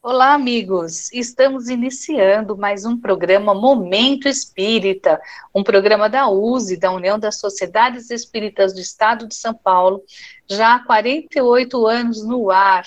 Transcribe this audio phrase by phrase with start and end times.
[0.00, 1.12] Olá, amigos!
[1.12, 5.20] Estamos iniciando mais um programa Momento Espírita,
[5.52, 10.04] um programa da USE, da União das Sociedades Espíritas do Estado de São Paulo,
[10.48, 12.86] já há 48 anos no ar.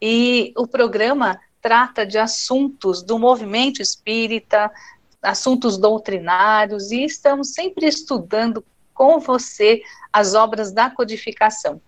[0.00, 4.72] E o programa trata de assuntos do movimento espírita,
[5.20, 8.64] assuntos doutrinários, e estamos sempre estudando
[8.94, 11.82] com você as obras da codificação.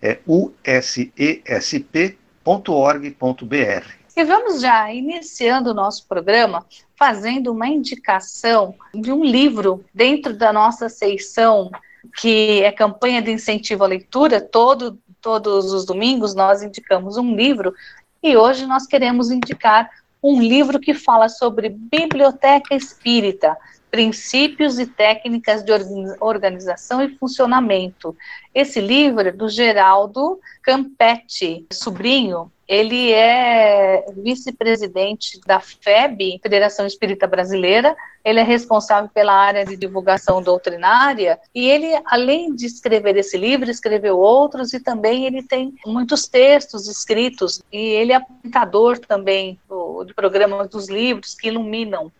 [0.00, 2.16] é usesp.org.br.
[4.16, 6.64] E vamos já iniciando o nosso programa
[6.96, 11.70] fazendo uma indicação de um livro dentro da nossa seção
[12.16, 17.72] que é campanha de incentivo à leitura, todo todos os domingos nós indicamos um livro
[18.22, 19.88] e hoje nós queremos indicar
[20.22, 23.56] um livro que fala sobre biblioteca espírita,
[23.90, 25.72] princípios e técnicas de
[26.20, 28.16] organização e funcionamento.
[28.54, 37.96] Esse livro é do Geraldo Campetti, sobrinho, ele é vice-presidente da FEB, Federação Espírita Brasileira.
[38.24, 43.68] Ele é responsável pela área de divulgação doutrinária e ele, além de escrever esse livro,
[43.68, 50.04] escreveu outros e também ele tem muitos textos escritos e ele é apresentador também do,
[50.04, 52.12] de programas dos livros que iluminam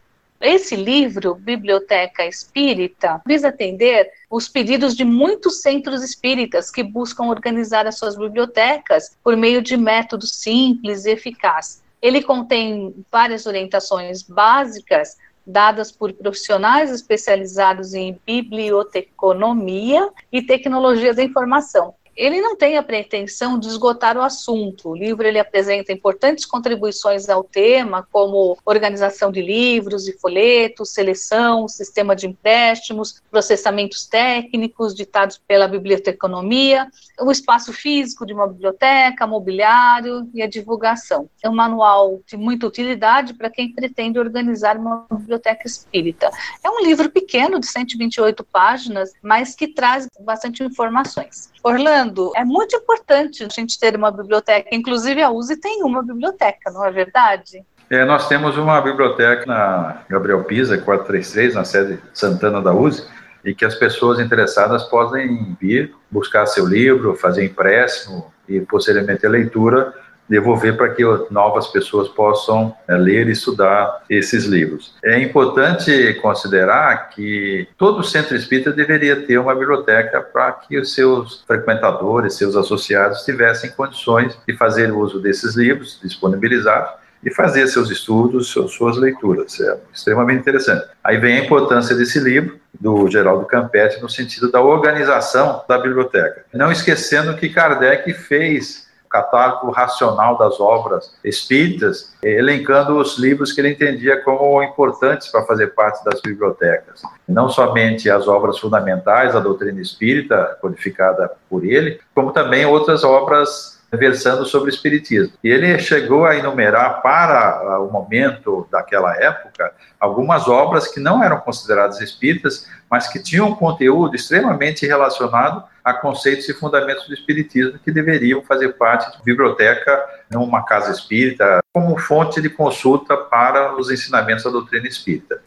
[0.43, 7.87] esse livro, Biblioteca Espírita, visa atender os pedidos de muitos centros espíritas que buscam organizar
[7.87, 11.83] as suas bibliotecas por meio de métodos simples e eficazes.
[12.03, 15.17] Ele contém várias orientações básicas
[15.47, 23.59] dadas por profissionais especializados em biblioteconomia e tecnologia da informação, ele não tem a pretensão
[23.59, 24.91] de esgotar o assunto.
[24.91, 31.67] O livro ele apresenta importantes contribuições ao tema, como organização de livros e folhetos, seleção,
[31.69, 36.87] sistema de empréstimos, processamentos técnicos ditados pela biblioteconomia,
[37.21, 41.29] o espaço físico de uma biblioteca, mobiliário e a divulgação.
[41.43, 46.31] É um manual de muita utilidade para quem pretende organizar uma biblioteca espírita.
[46.63, 51.51] É um livro pequeno, de 128 páginas, mas que traz bastante informações.
[51.63, 52.02] Orlando,
[52.37, 56.85] é muito importante a gente ter uma biblioteca, inclusive a USE tem uma biblioteca, não
[56.85, 57.65] é verdade?
[57.91, 63.07] É, nós temos uma biblioteca na Gabriel Pisa, 433, na sede Santana da USE,
[63.45, 69.31] e que as pessoas interessadas podem vir buscar seu livro, fazer empréstimo e posteriormente a
[69.31, 69.93] leitura
[70.29, 74.95] devolver para que novas pessoas possam é, ler e estudar esses livros.
[75.05, 81.43] É importante considerar que todo centro espírita deveria ter uma biblioteca para que os seus
[81.47, 88.49] frequentadores, seus associados tivessem condições de fazer uso desses livros disponibilizados e fazer seus estudos,
[88.49, 89.61] suas leituras.
[89.61, 90.87] É extremamente interessante.
[91.05, 96.45] Aí vem a importância desse livro, do Geraldo Campetti, no sentido da organização da biblioteca.
[96.53, 98.82] Não esquecendo que Kardec fez
[99.13, 105.69] catálogo racional das obras espíritas, elencando os livros que ele entendia como importantes para fazer
[105.75, 107.03] parte das bibliotecas.
[107.29, 113.83] Não somente as obras fundamentais da doutrina espírita, codificada por ele, como também outras obras
[113.93, 115.35] versando sobre o espiritismo.
[115.45, 119.71] E ele chegou a enumerar para o momento daquela época
[120.01, 125.93] algumas obras que não eram consideradas espíritas, mas que tinham um conteúdo extremamente relacionado a
[125.93, 131.99] conceitos e fundamentos do Espiritismo que deveriam fazer parte de biblioteca numa casa espírita, como
[131.99, 135.43] fonte de consulta para os ensinamentos da doutrina espírita.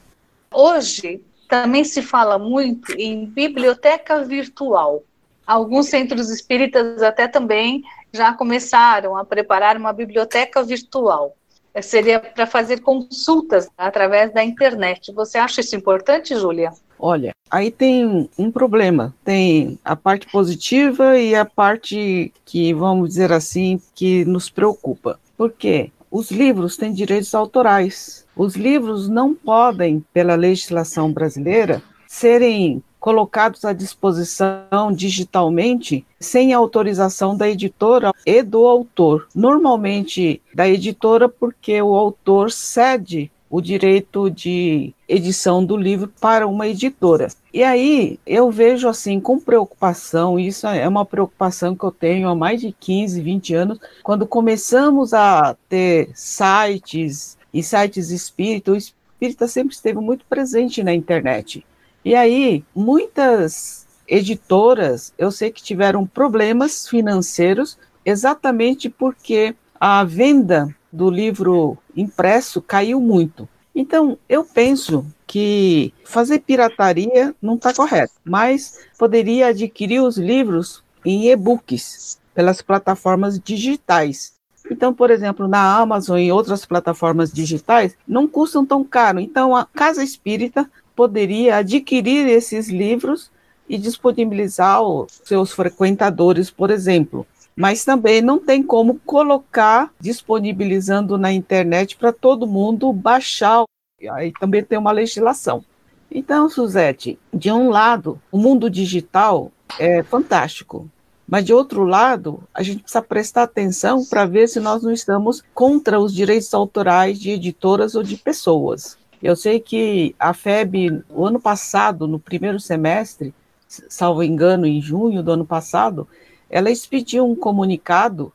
[0.51, 5.03] Hoje, também se fala muito em biblioteca virtual.
[5.45, 11.35] Alguns centros espíritas até também já começaram a preparar uma biblioteca virtual.
[11.81, 15.11] Seria para fazer consultas através da internet.
[15.11, 16.71] Você acha isso importante, Júlia?
[16.99, 19.13] Olha, aí tem um problema.
[19.23, 25.19] Tem a parte positiva e a parte que, vamos dizer assim, que nos preocupa.
[25.37, 25.91] Por quê?
[26.09, 28.25] Os livros têm direitos autorais.
[28.35, 37.47] Os livros não podem, pela legislação brasileira, serem colocados à disposição digitalmente sem autorização da
[37.47, 39.27] editora e do autor.
[39.35, 46.67] Normalmente da editora, porque o autor cede o direito de edição do livro para uma
[46.67, 47.27] editora.
[47.53, 52.35] E aí eu vejo assim com preocupação, isso é uma preocupação que eu tenho há
[52.35, 59.47] mais de 15, 20 anos, quando começamos a ter sites e sites espírita, o espírita
[59.47, 61.65] sempre esteve muito presente na internet.
[62.03, 71.09] E aí, muitas editoras, eu sei que tiveram problemas financeiros exatamente porque a venda do
[71.09, 73.47] livro impresso caiu muito.
[73.75, 81.29] Então, eu penso que fazer pirataria não está correto, mas poderia adquirir os livros em
[81.29, 84.33] e-books pelas plataformas digitais.
[84.71, 89.19] Então, por exemplo, na Amazon e outras plataformas digitais, não custam tão caro.
[89.19, 93.29] Então, a Casa Espírita poderia adquirir esses livros
[93.67, 97.27] e disponibilizar aos seus frequentadores, por exemplo.
[97.55, 103.63] Mas também não tem como colocar disponibilizando na internet para todo mundo baixar.
[104.11, 105.63] Aí também tem uma legislação.
[106.11, 110.89] Então, Suzete, de um lado, o mundo digital é fantástico,
[111.27, 115.43] mas de outro lado, a gente precisa prestar atenção para ver se nós não estamos
[115.53, 118.97] contra os direitos autorais de editoras ou de pessoas.
[119.23, 123.33] Eu sei que a FEB, o ano passado, no primeiro semestre,
[123.67, 126.07] salvo engano, em junho do ano passado,
[126.49, 128.31] ela expediu um comunicado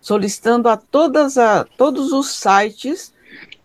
[0.00, 3.12] solicitando a, todas a todos os sites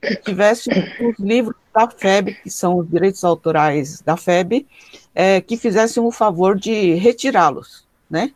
[0.01, 4.65] que tivessem os livros da FEB, que são os direitos autorais da FEB,
[5.13, 8.31] é, que fizessem o favor de retirá-los, né?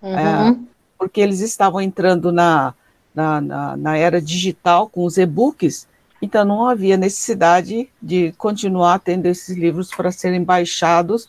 [0.00, 0.16] Uhum.
[0.16, 0.56] É,
[0.96, 2.72] porque eles estavam entrando na,
[3.14, 5.88] na, na, na era digital com os e-books
[6.24, 11.28] então, não havia necessidade de continuar tendo esses livros para serem baixados.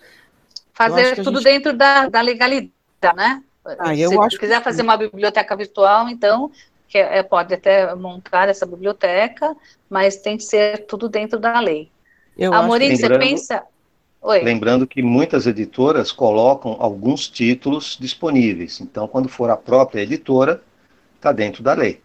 [0.74, 1.52] Fazer tudo gente...
[1.52, 2.72] dentro da, da legalidade,
[3.14, 3.44] né?
[3.80, 4.64] Ah, Se acho quiser que...
[4.64, 6.52] fazer uma biblioteca virtual, então,
[6.88, 9.56] que é, pode até montar essa biblioteca,
[9.90, 11.90] mas tem que ser tudo dentro da lei.
[12.38, 13.64] Eu Amorim, você pensa...
[14.22, 14.42] Oi.
[14.42, 18.82] Lembrando que muitas editoras colocam alguns títulos disponíveis.
[18.82, 20.64] Então, quando for a própria editora,
[21.16, 22.02] está dentro da lei.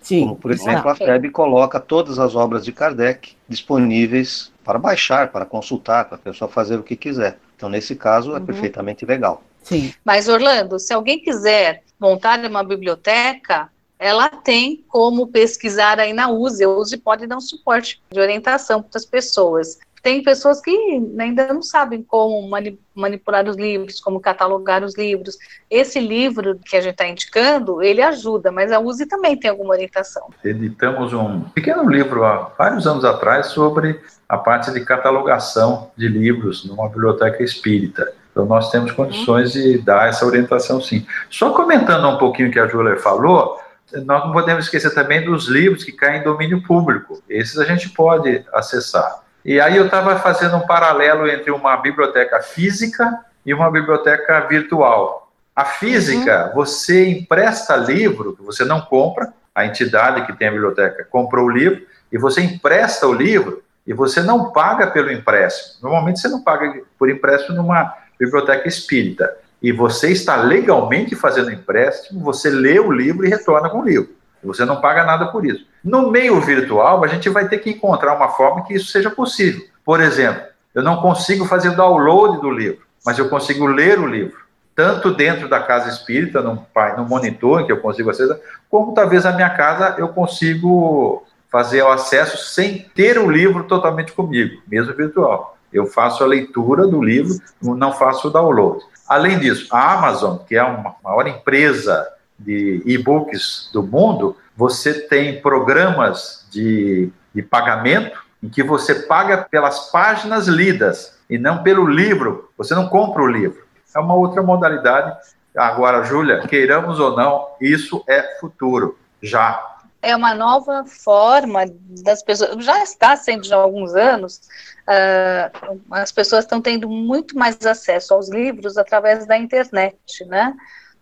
[0.00, 0.20] Sim.
[0.20, 5.32] Como, por exemplo, ah, a FEB coloca todas as obras de Kardec disponíveis para baixar,
[5.32, 7.38] para consultar, para a pessoa fazer o que quiser.
[7.56, 8.46] Então, nesse caso, é uhum.
[8.46, 9.42] perfeitamente legal.
[9.66, 9.92] Sim.
[10.04, 13.68] Mas, Orlando, se alguém quiser montar uma biblioteca,
[13.98, 16.62] ela tem como pesquisar aí na USE.
[16.62, 20.70] A USE pode dar um suporte de orientação para as pessoas tem pessoas que
[21.18, 22.48] ainda não sabem como
[22.94, 25.36] manipular os livros, como catalogar os livros.
[25.68, 29.74] Esse livro que a gente está indicando, ele ajuda, mas a USE também tem alguma
[29.74, 30.28] orientação.
[30.44, 36.64] Editamos um pequeno livro há vários anos atrás sobre a parte de catalogação de livros
[36.64, 38.14] numa biblioteca espírita.
[38.36, 39.62] Então, nós temos condições uhum.
[39.62, 41.06] de dar essa orientação, sim.
[41.30, 43.58] Só comentando um pouquinho o que a Júlia falou,
[44.04, 47.22] nós não podemos esquecer também dos livros que caem em domínio público.
[47.30, 49.22] Esses a gente pode acessar.
[49.42, 55.32] E aí eu estava fazendo um paralelo entre uma biblioteca física e uma biblioteca virtual.
[55.54, 56.56] A física, uhum.
[56.56, 61.80] você empresta livro, você não compra, a entidade que tem a biblioteca comprou o livro,
[62.12, 65.78] e você empresta o livro e você não paga pelo empréstimo.
[65.80, 69.36] Normalmente você não paga por empréstimo numa biblioteca espírita.
[69.62, 74.10] E você está legalmente fazendo empréstimo, você lê o livro e retorna com o livro.
[74.42, 75.66] Você não paga nada por isso.
[75.82, 79.62] No meio virtual, a gente vai ter que encontrar uma forma que isso seja possível.
[79.84, 80.42] Por exemplo,
[80.74, 84.46] eu não consigo fazer download do livro, mas eu consigo ler o livro.
[84.74, 86.66] Tanto dentro da casa espírita, no,
[86.98, 88.36] no monitor, que eu consigo acessar,
[88.68, 94.12] como talvez na minha casa eu consigo fazer o acesso sem ter o livro totalmente
[94.12, 95.55] comigo, mesmo virtual.
[95.76, 98.82] Eu faço a leitura do livro, não faço o download.
[99.06, 102.06] Além disso, a Amazon, que é uma maior empresa
[102.38, 109.90] de e-books do mundo, você tem programas de, de pagamento em que você paga pelas
[109.90, 112.50] páginas lidas e não pelo livro.
[112.56, 113.64] Você não compra o livro.
[113.94, 115.16] é uma outra modalidade.
[115.56, 119.75] Agora, Júlia, queiramos ou não, isso é futuro, já.
[120.02, 121.64] É uma nova forma
[122.04, 124.40] das pessoas, já está sendo já há alguns anos,
[124.86, 130.54] uh, as pessoas estão tendo muito mais acesso aos livros através da internet, né?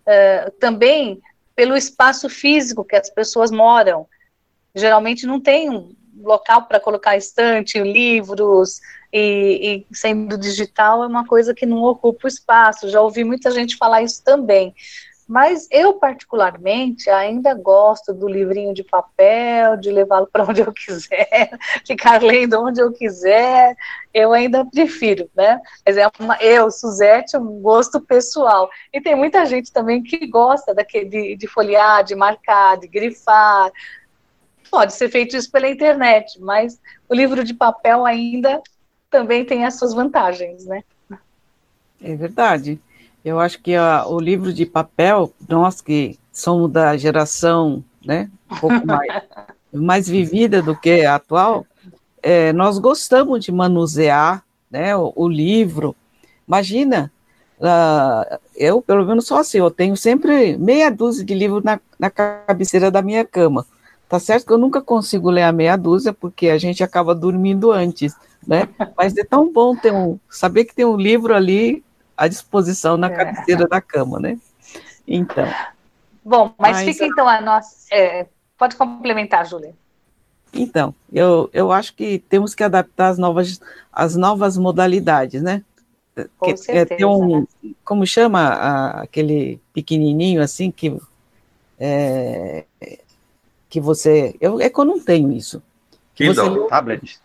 [0.06, 1.20] Uh, também
[1.54, 4.06] pelo espaço físico que as pessoas moram.
[4.74, 8.80] Geralmente não tem um local para colocar estante, livros,
[9.12, 12.88] e, e, sendo digital é uma coisa que não ocupa o espaço.
[12.88, 14.74] Já ouvi muita gente falar isso também.
[15.26, 21.58] Mas eu, particularmente, ainda gosto do livrinho de papel, de levá-lo para onde eu quiser,
[21.86, 23.74] ficar lendo onde eu quiser.
[24.12, 25.60] Eu ainda prefiro, né?
[25.84, 28.70] Mas é uma, eu, Suzete, um gosto pessoal.
[28.92, 33.72] E tem muita gente também que gosta daquele, de, de folhear, de marcar, de grifar.
[34.70, 38.62] Pode ser feito isso pela internet, mas o livro de papel ainda
[39.10, 40.82] também tem as suas vantagens, né?
[42.02, 42.80] É verdade.
[43.24, 48.56] Eu acho que a, o livro de papel, nós que somos da geração né, um
[48.56, 49.22] pouco mais,
[49.72, 51.66] mais vivida do que a atual,
[52.22, 55.96] é, nós gostamos de manusear né, o, o livro.
[56.46, 57.10] Imagina,
[57.58, 62.10] uh, eu, pelo menos só assim, eu tenho sempre meia dúzia de livros na, na
[62.10, 63.66] cabeceira da minha cama.
[64.06, 67.72] Tá certo que eu nunca consigo ler a meia dúzia, porque a gente acaba dormindo
[67.72, 68.14] antes,
[68.46, 68.68] né?
[68.96, 71.82] Mas é tão bom ter um, saber que tem um livro ali
[72.16, 73.11] à disposição na é.
[73.11, 74.38] cabeceira da cama, né?
[75.06, 75.47] Então.
[76.25, 77.87] Bom, mas, mas fica então a nossa.
[77.92, 79.75] É, pode complementar, Júlia.
[80.52, 83.61] Então, eu, eu acho que temos que adaptar as novas,
[83.92, 85.62] as novas modalidades, né?
[86.38, 87.73] Com que, certeza, é, tem um, né?
[87.85, 90.97] como chama a, aquele pequenininho assim que
[91.78, 92.64] é,
[93.68, 95.61] que você, eu, é que eu não tenho isso.
[96.14, 97.21] Kindle, você, tablet.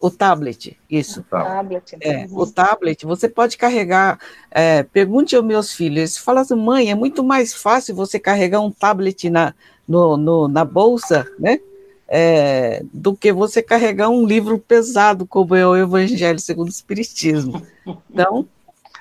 [0.00, 1.20] O tablet, isso.
[1.20, 1.96] O tablet.
[2.00, 4.18] É, o tablet, você pode carregar.
[4.50, 8.60] É, pergunte aos meus filhos, eles falam assim, mãe, é muito mais fácil você carregar
[8.60, 9.54] um tablet na,
[9.86, 11.60] no, no na bolsa, né?
[12.08, 17.64] É, do que você carregar um livro pesado como é o Evangelho segundo o Espiritismo.
[18.10, 18.48] Então,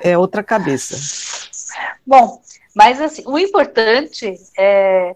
[0.01, 0.97] é outra cabeça.
[2.05, 2.41] Bom,
[2.75, 5.15] mas assim, o importante é,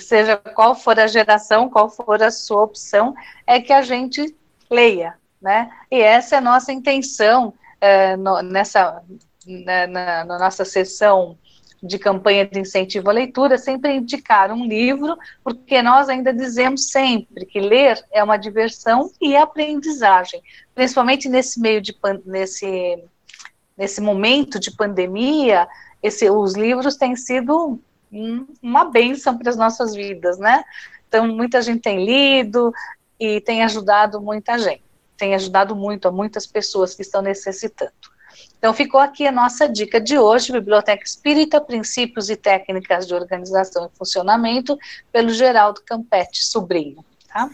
[0.00, 3.14] seja qual for a geração, qual for a sua opção,
[3.46, 4.34] é que a gente
[4.72, 5.70] leia, né?
[5.90, 9.02] E essa é a nossa intenção é, no, nessa
[9.46, 11.36] na, na, na, nossa sessão
[11.82, 17.44] de campanha de incentivo à leitura, sempre indicar um livro, porque nós ainda dizemos sempre
[17.44, 20.40] que ler é uma diversão e aprendizagem,
[20.74, 23.02] principalmente nesse meio de nesse
[23.76, 25.66] nesse momento de pandemia,
[26.02, 27.80] esse, os livros têm sido
[28.62, 30.62] uma benção para as nossas vidas, né?
[31.08, 32.72] Então, muita gente tem lido,
[33.22, 34.82] e tem ajudado muita gente,
[35.16, 37.92] tem ajudado muito a muitas pessoas que estão necessitando.
[38.58, 43.86] Então, ficou aqui a nossa dica de hoje, Biblioteca Espírita, Princípios e Técnicas de Organização
[43.86, 44.76] e Funcionamento,
[45.12, 47.04] pelo Geraldo Campete, sobrinho.
[47.32, 47.48] Tá?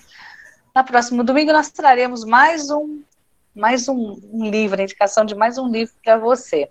[0.74, 3.02] Na próximo domingo, nós traremos mais um,
[3.54, 6.70] mais um, um livro, a indicação de mais um livro para você.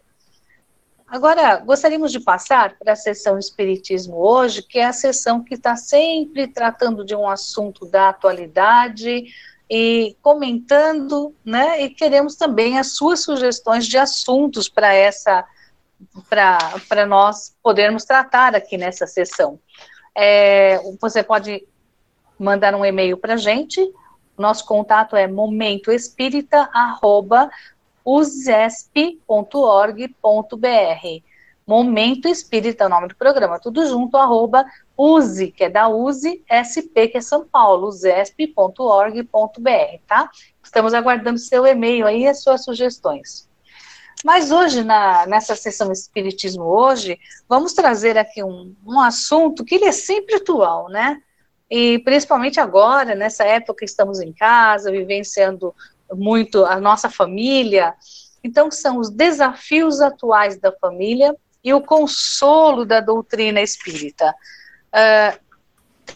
[1.08, 5.78] Agora, gostaríamos de passar para a sessão Espiritismo hoje, que é a sessão que está
[5.78, 9.28] sempre tratando de um assunto da atualidade
[9.70, 11.82] e comentando, né?
[11.82, 15.46] E queremos também as suas sugestões de assuntos para essa,
[16.30, 19.58] para nós podermos tratar aqui nessa sessão.
[20.14, 21.66] É, você pode
[22.38, 23.82] mandar um e-mail para a gente.
[24.38, 27.50] Nosso contato é momentoespírita@com
[28.08, 29.28] usesp.org.br.
[31.68, 34.66] Momento Espírita é o nome do programa, tudo junto, arroba
[34.98, 39.28] use, que é da USE, SP, que é São Paulo, usesp.org.br,
[40.08, 40.32] tá?
[40.64, 43.50] Estamos aguardando seu e-mail aí e as suas sugestões.
[44.24, 49.86] Mas hoje, na, nessa sessão Espiritismo hoje, vamos trazer aqui um, um assunto que ele
[49.86, 51.22] é sempre atual, né?
[51.70, 55.76] E principalmente agora, nessa época que estamos em casa, vivenciando
[56.14, 57.94] muito a nossa família.
[58.44, 64.34] Então, são os desafios atuais da família e o consolo da doutrina espírita.
[64.88, 65.48] Uh,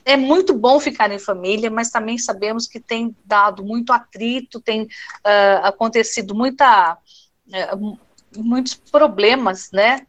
[0.05, 4.83] é muito bom ficar em família, mas também sabemos que tem dado muito atrito, tem
[4.83, 6.97] uh, acontecido muita,
[7.75, 7.97] uh,
[8.37, 10.07] muitos problemas né,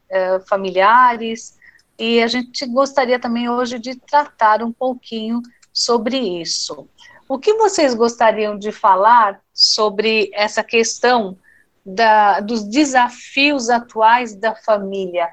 [0.48, 1.58] familiares,
[1.98, 6.88] e a gente gostaria também hoje de tratar um pouquinho sobre isso.
[7.32, 11.38] O que vocês gostariam de falar sobre essa questão
[11.82, 15.30] da, dos desafios atuais da família?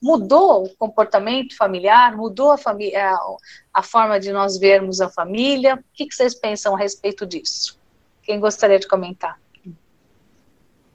[0.00, 2.16] Mudou o comportamento familiar?
[2.16, 3.18] Mudou a, família,
[3.74, 5.74] a, forma de nós vermos a família?
[5.74, 7.76] O que, que vocês pensam a respeito disso?
[8.22, 9.36] Quem gostaria de comentar?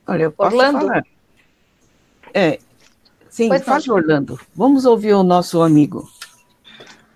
[0.08, 0.88] Olha, eu posso Orlando?
[0.88, 1.04] falar.
[2.34, 2.60] É,
[3.28, 4.40] Sim, pois fale, Orlando.
[4.56, 6.10] Vamos ouvir o nosso amigo.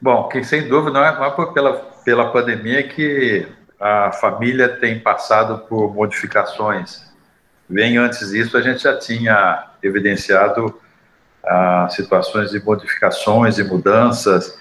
[0.02, 3.48] Bom, que sem dúvida não é, não é pela, pela pandemia que
[3.80, 7.10] a família tem passado por modificações.
[7.68, 10.80] Bem antes disso, a gente já tinha evidenciado
[11.44, 14.58] ah, situações de modificações e mudanças,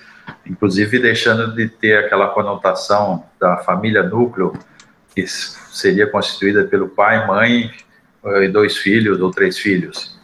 [0.46, 4.52] inclusive deixando de ter aquela conotação da família núcleo,
[5.14, 7.70] que seria constituída pelo pai, mãe
[8.24, 10.18] eh, e dois filhos ou três filhos.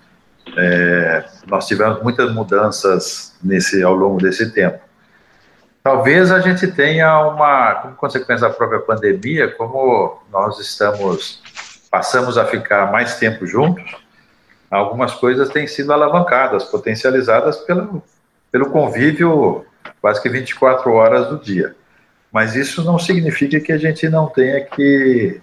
[0.56, 4.78] É, nós tivemos muitas mudanças nesse ao longo desse tempo.
[5.85, 11.43] Talvez a gente tenha uma, como consequência da própria pandemia, como nós estamos,
[11.91, 13.95] passamos a ficar mais tempo juntos,
[14.71, 18.03] algumas coisas têm sido alavancadas, potencializadas pelo,
[18.50, 19.67] pelo convívio
[20.00, 21.76] quase que 24 horas do dia.
[22.33, 25.38] Mas isso não significa que a gente não tenha que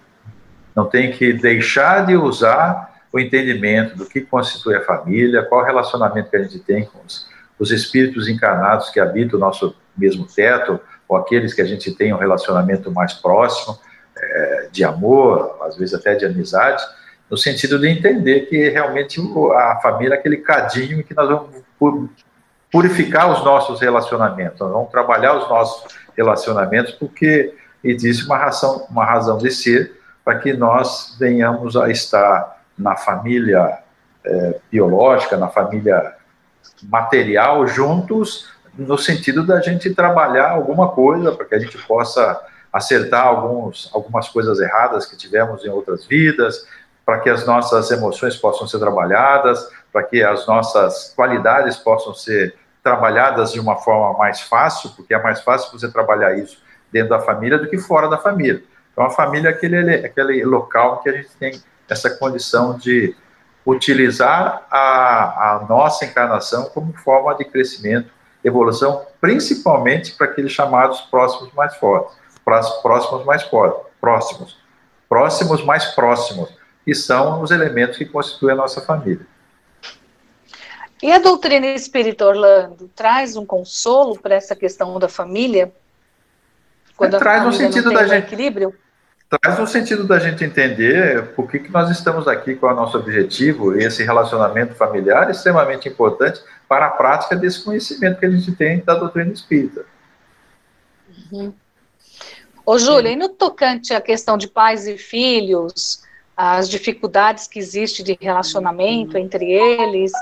[0.74, 6.30] não tenha que deixar de usar o entendimento do que constitui a família, qual relacionamento
[6.30, 7.28] que a gente tem com os,
[7.60, 12.12] os espíritos encarnados que habitam o nosso mesmo teto, ou aqueles que a gente tem
[12.12, 13.78] um relacionamento mais próximo,
[14.16, 16.82] é, de amor, às vezes até de amizade,
[17.30, 19.20] no sentido de entender que realmente
[19.54, 22.10] a família é aquele cadinho que nós vamos
[22.70, 29.04] purificar os nossos relacionamentos, nós vamos trabalhar os nossos relacionamentos, porque existe uma razão, uma
[29.04, 33.78] razão de ser para que nós venhamos a estar na família
[34.24, 36.14] é, biológica, na família
[36.82, 42.40] material, juntos, no sentido da gente trabalhar alguma coisa para que a gente possa
[42.72, 46.66] acertar alguns, algumas coisas erradas que tivemos em outras vidas,
[47.04, 52.54] para que as nossas emoções possam ser trabalhadas, para que as nossas qualidades possam ser
[52.82, 57.20] trabalhadas de uma forma mais fácil, porque é mais fácil você trabalhar isso dentro da
[57.20, 58.62] família do que fora da família.
[58.92, 63.14] Então, a família é aquele, aquele local que a gente tem essa condição de
[63.64, 68.10] utilizar a, a nossa encarnação como forma de crescimento,
[68.44, 72.16] evolução, principalmente para aqueles chamados próximos mais fortes,
[72.82, 74.58] próximos mais fortes, próximos,
[75.08, 76.50] próximos mais próximos,
[76.84, 79.26] que são os elementos que constituem a nossa família.
[81.02, 85.72] E a doutrina espírita Orlando traz um consolo para essa questão da família?
[86.96, 88.74] Quando traz no sentido da gente equilíbrio?
[89.38, 92.76] Traz no sentido da gente entender por que, que nós estamos aqui, qual é o
[92.76, 98.26] nosso objetivo, e esse relacionamento familiar é extremamente importante para a prática desse conhecimento que
[98.26, 99.86] a gente tem da doutrina espírita.
[101.30, 101.52] Uhum.
[102.64, 106.02] Ô, Júlia, e no tocante à questão de pais e filhos,
[106.36, 109.24] as dificuldades que existem de relacionamento uhum.
[109.24, 110.12] entre eles,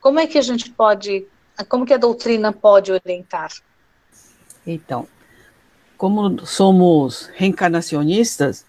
[0.00, 1.26] como é que a gente pode,
[1.68, 3.50] como que a doutrina pode orientar?
[4.66, 5.08] Então,
[6.00, 8.64] como somos reencarnacionistas,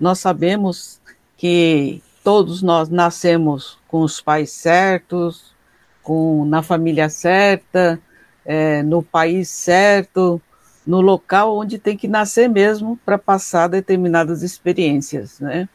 [0.00, 1.02] nós sabemos
[1.36, 5.54] que todos nós nascemos com os pais certos,
[6.02, 8.00] com na família certa,
[8.42, 10.40] é, no país certo,
[10.86, 15.68] no local onde tem que nascer mesmo para passar determinadas experiências, né?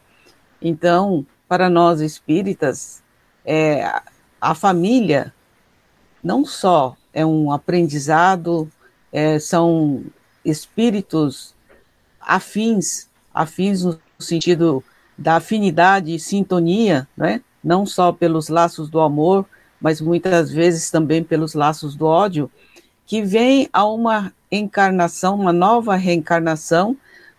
[0.60, 3.04] Então, para nós espíritas,
[3.44, 3.88] é,
[4.40, 5.32] a família
[6.24, 8.68] não só é um aprendizado,
[9.12, 10.02] é, são
[10.44, 11.54] espíritos
[12.20, 14.82] afins, afins no sentido
[15.16, 17.42] da afinidade e sintonia, né?
[17.62, 19.44] não só pelos laços do amor,
[19.80, 22.50] mas muitas vezes também pelos laços do ódio,
[23.06, 26.96] que vem a uma encarnação, uma nova reencarnação,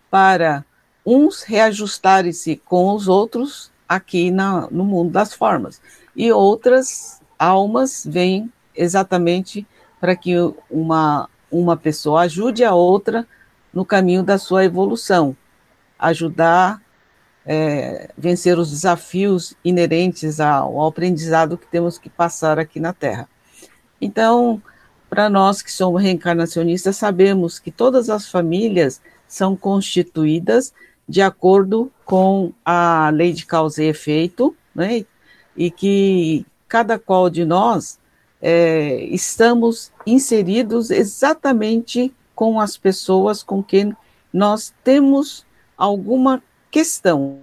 [0.10, 0.66] para
[1.06, 5.82] uns reajustarem-se com os outros aqui na, no mundo das formas,
[6.16, 9.66] e outras almas vêm exatamente
[10.00, 10.36] para que
[10.70, 13.28] uma uma pessoa ajude a outra
[13.74, 15.36] no caminho da sua evolução,
[15.98, 16.82] ajudar
[17.46, 23.28] é, vencer os desafios inerentes ao, ao aprendizado que temos que passar aqui na Terra.
[24.00, 24.62] Então,
[25.10, 30.74] para nós que somos reencarnacionistas, sabemos que todas as famílias são constituídas
[31.08, 35.06] de acordo com a lei de causa e efeito, né?
[35.58, 37.98] e que cada qual de nós
[38.42, 43.96] é, estamos inseridos exatamente com as pessoas com quem
[44.32, 45.46] nós temos
[45.78, 47.40] alguma questão,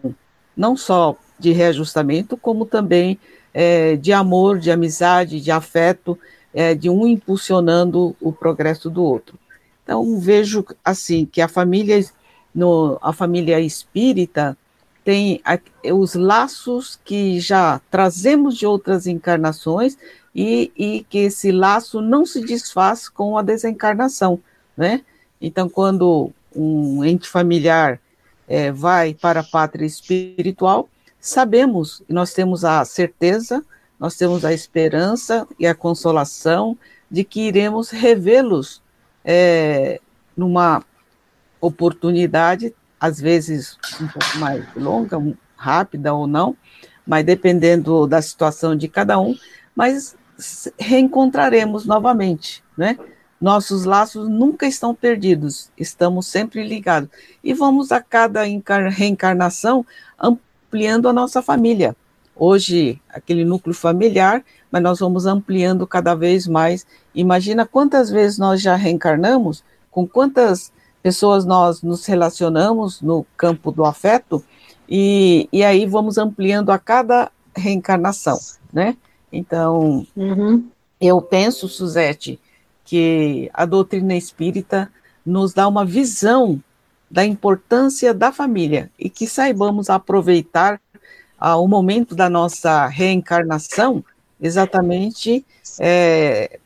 [0.56, 3.18] não só de reajustamento, como também
[3.52, 6.18] é, de amor, de amizade, de afeto,
[6.54, 9.38] é, de um impulsionando o progresso do outro.
[9.82, 12.02] Então vejo assim que a família,
[12.54, 14.56] no, a família espírita
[15.04, 15.40] tem
[15.94, 19.96] os laços que já trazemos de outras encarnações
[20.36, 24.38] e, e que esse laço não se desfaz com a desencarnação,
[24.76, 25.02] né?
[25.40, 27.98] Então, quando um ente familiar
[28.46, 33.64] é, vai para a pátria espiritual, sabemos, nós temos a certeza
[33.98, 36.76] nós temos a esperança e a consolação
[37.10, 38.82] de que iremos revê-los
[39.24, 40.00] é,
[40.36, 40.82] numa
[41.60, 45.16] oportunidade, às vezes um pouco mais longa,
[45.56, 46.56] rápida ou não,
[47.06, 49.34] mas dependendo da situação de cada um,
[49.74, 50.14] mas
[50.78, 52.98] reencontraremos novamente, né?
[53.40, 57.10] Nossos laços nunca estão perdidos, estamos sempre ligados.
[57.44, 58.42] E vamos a cada
[58.88, 59.84] reencarnação
[60.18, 61.94] ampliando a nossa família.
[62.34, 66.86] Hoje, aquele núcleo familiar, mas nós vamos ampliando cada vez mais.
[67.14, 70.72] Imagina quantas vezes nós já reencarnamos, com quantas
[71.02, 74.42] pessoas nós nos relacionamos no campo do afeto,
[74.88, 78.38] e, e aí vamos ampliando a cada reencarnação,
[78.72, 78.96] né?
[79.36, 80.66] Então, uhum.
[81.00, 82.40] eu penso, Suzete,
[82.84, 84.90] que a doutrina espírita
[85.24, 86.62] nos dá uma visão
[87.10, 90.80] da importância da família e que saibamos aproveitar
[91.38, 94.04] ah, o momento da nossa reencarnação
[94.40, 95.44] exatamente
[95.78, 96.58] é,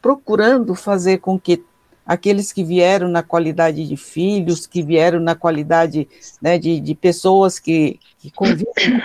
[0.00, 1.62] procurando fazer com que
[2.06, 6.08] aqueles que vieram na qualidade de filhos, que vieram na qualidade
[6.42, 9.00] né, de, de pessoas que, que convivem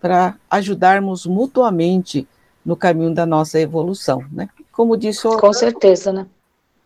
[0.00, 2.26] para ajudarmos mutuamente
[2.64, 4.48] no caminho da nossa evolução, né?
[4.72, 6.26] Como disse Orlando, com certeza, né?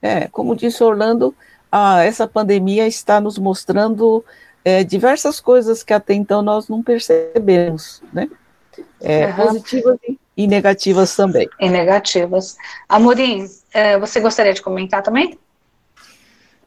[0.01, 1.35] É, como disse Orlando,
[1.71, 4.25] a, essa pandemia está nos mostrando
[4.65, 8.29] é, diversas coisas que até então nós não percebemos, né?
[9.01, 9.35] É, uhum.
[9.35, 9.99] Positivas
[10.37, 11.49] e negativas também.
[11.61, 12.57] E negativas.
[12.89, 15.39] Amorim, é, você gostaria de comentar também?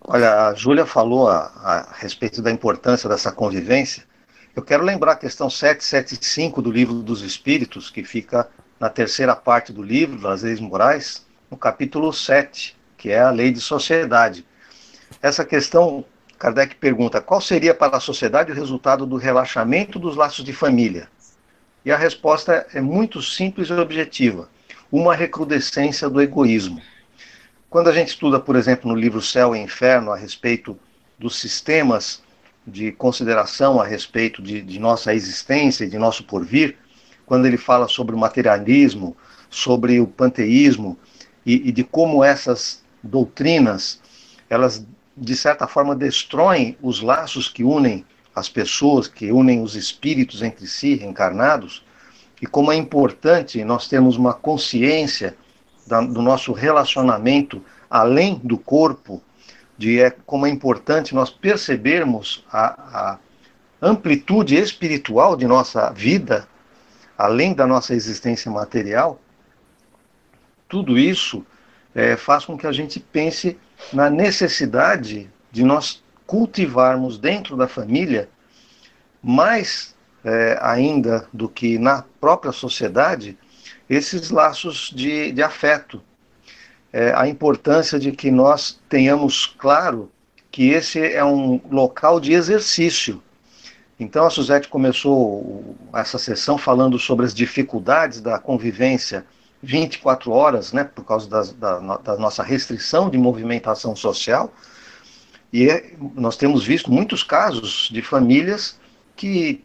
[0.01, 4.03] Olha, a Júlia falou a, a, respeito da importância dessa convivência.
[4.55, 8.47] Eu quero lembrar a questão 775 do Livro dos Espíritos, que fica
[8.79, 13.51] na terceira parte do livro, das leis morais, no capítulo 7, que é a lei
[13.51, 14.45] de sociedade.
[15.21, 16.05] Essa questão,
[16.39, 21.09] Kardec pergunta: qual seria para a sociedade o resultado do relaxamento dos laços de família?
[21.83, 24.47] E a resposta é muito simples e objetiva:
[24.89, 26.81] uma recrudescência do egoísmo.
[27.69, 30.79] Quando a gente estuda, por exemplo, no livro Céu e Inferno, a respeito
[31.19, 32.23] dos sistemas
[32.65, 36.77] de consideração a respeito de, de nossa existência e de nosso porvir,
[37.25, 39.15] quando ele fala sobre o materialismo,
[39.49, 40.97] sobre o panteísmo
[41.45, 43.99] e, e de como essas doutrinas,
[44.49, 50.41] elas de certa forma destroem os laços que unem as pessoas, que unem os espíritos
[50.41, 51.83] entre si, reencarnados,
[52.41, 55.37] e como é importante nós termos uma consciência
[55.87, 59.21] da, do nosso relacionamento além do corpo,
[59.77, 62.67] de é, como é importante nós percebermos a,
[62.99, 63.19] a
[63.81, 66.47] amplitude espiritual de nossa vida
[67.17, 69.19] além da nossa existência material,
[70.67, 71.45] tudo isso
[71.93, 73.57] é, faz com que a gente pense
[73.93, 78.29] na necessidade de nós cultivarmos dentro da família,
[79.21, 83.37] mais é, ainda do que na própria sociedade,
[83.89, 86.01] esses laços de, de afeto.
[86.97, 90.09] É, a importância de que nós tenhamos claro
[90.49, 93.21] que esse é um local de exercício
[93.99, 99.25] então a Suzette começou essa sessão falando sobre as dificuldades da convivência
[99.63, 104.53] 24 horas, né, por causa das, da, da, nossa restrição de movimentação social.
[105.51, 108.77] E é, nós temos visto muitos casos de famílias
[109.15, 109.63] que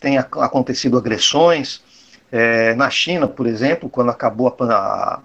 [0.00, 1.82] têm acontecido agressões.
[2.32, 5.20] É, na China, por exemplo, quando acabou a, a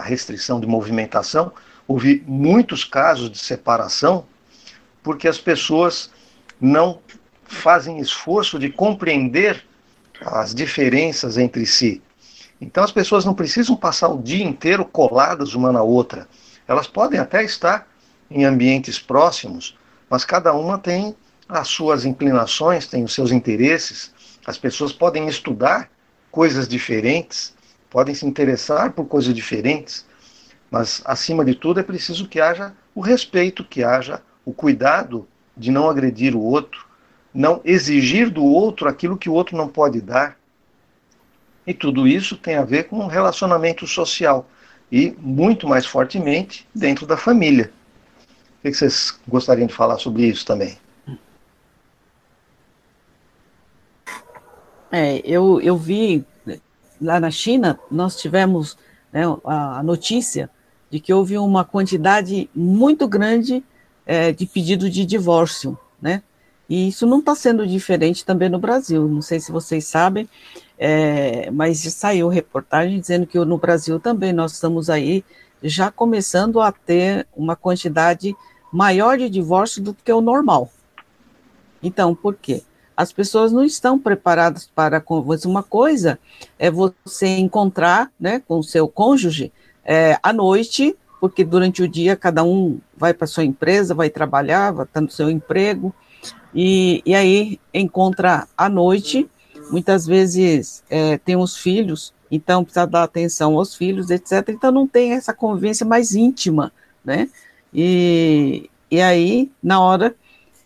[0.00, 1.52] restrição de movimentação,
[1.86, 4.26] houve muitos casos de separação
[5.02, 6.10] porque as pessoas
[6.60, 7.00] não
[7.44, 9.62] fazem esforço de compreender
[10.20, 12.02] as diferenças entre si.
[12.60, 16.26] Então as pessoas não precisam passar o dia inteiro coladas uma na outra.
[16.66, 17.86] Elas podem até estar
[18.30, 19.76] em ambientes próximos,
[20.08, 21.14] mas cada uma tem
[21.46, 24.12] as suas inclinações, tem os seus interesses.
[24.46, 25.90] As pessoas podem estudar
[26.30, 27.54] coisas diferentes,
[27.94, 30.04] podem se interessar por coisas diferentes,
[30.68, 35.70] mas acima de tudo é preciso que haja o respeito, que haja o cuidado de
[35.70, 36.84] não agredir o outro,
[37.32, 40.36] não exigir do outro aquilo que o outro não pode dar.
[41.64, 44.50] E tudo isso tem a ver com um relacionamento social
[44.90, 47.70] e muito mais fortemente dentro da família.
[48.58, 50.76] O que vocês gostariam de falar sobre isso também?
[54.90, 56.26] É, eu, eu vi
[57.00, 58.76] lá na China, nós tivemos
[59.12, 60.50] né, a notícia
[60.90, 63.64] de que houve uma quantidade muito grande
[64.06, 66.22] é, de pedido de divórcio, né?
[66.68, 69.06] E isso não está sendo diferente também no Brasil.
[69.06, 70.28] Não sei se vocês sabem,
[70.78, 75.24] é, mas saiu reportagem dizendo que no Brasil também nós estamos aí
[75.62, 78.34] já começando a ter uma quantidade
[78.72, 80.70] maior de divórcio do que o normal.
[81.82, 82.62] Então, por quê?
[82.96, 85.02] As pessoas não estão preparadas para.
[85.44, 86.18] Uma coisa
[86.58, 89.52] é você encontrar né, com o seu cônjuge
[89.84, 94.72] é, à noite, porque durante o dia cada um vai para sua empresa, vai trabalhar,
[94.72, 95.94] vai estar no seu emprego,
[96.54, 99.28] e, e aí encontra à noite,
[99.70, 104.48] muitas vezes é, tem os filhos, então precisa dar atenção aos filhos, etc.
[104.50, 106.72] Então não tem essa convivência mais íntima,
[107.04, 107.28] né?
[107.72, 110.14] E, e aí, na hora